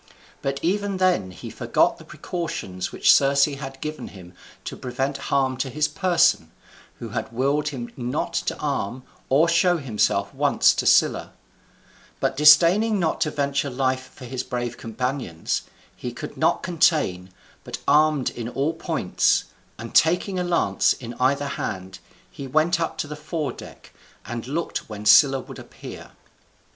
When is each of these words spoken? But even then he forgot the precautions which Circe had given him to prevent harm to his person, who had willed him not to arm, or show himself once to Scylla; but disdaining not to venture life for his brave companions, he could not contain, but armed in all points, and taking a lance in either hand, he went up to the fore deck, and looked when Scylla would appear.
But 0.41 0.59
even 0.63 0.97
then 0.97 1.29
he 1.29 1.51
forgot 1.51 1.99
the 1.99 2.03
precautions 2.03 2.91
which 2.91 3.13
Circe 3.13 3.45
had 3.45 3.79
given 3.81 4.07
him 4.07 4.33
to 4.65 4.75
prevent 4.75 5.17
harm 5.29 5.57
to 5.57 5.69
his 5.69 5.87
person, 5.87 6.49
who 6.97 7.09
had 7.09 7.31
willed 7.31 7.67
him 7.67 7.91
not 7.95 8.33
to 8.33 8.57
arm, 8.57 9.03
or 9.29 9.47
show 9.47 9.77
himself 9.77 10.33
once 10.33 10.73
to 10.73 10.87
Scylla; 10.87 11.33
but 12.19 12.35
disdaining 12.35 12.99
not 12.99 13.21
to 13.21 13.29
venture 13.29 13.69
life 13.69 14.11
for 14.15 14.25
his 14.25 14.41
brave 14.41 14.75
companions, 14.75 15.61
he 15.95 16.11
could 16.11 16.35
not 16.35 16.63
contain, 16.63 17.29
but 17.63 17.77
armed 17.87 18.31
in 18.31 18.49
all 18.49 18.73
points, 18.73 19.43
and 19.77 19.93
taking 19.93 20.39
a 20.39 20.43
lance 20.43 20.93
in 20.93 21.13
either 21.19 21.45
hand, 21.45 21.99
he 22.31 22.47
went 22.47 22.79
up 22.81 22.97
to 22.97 23.07
the 23.07 23.15
fore 23.15 23.51
deck, 23.53 23.93
and 24.25 24.47
looked 24.47 24.89
when 24.89 25.05
Scylla 25.05 25.39
would 25.41 25.59
appear. 25.59 26.13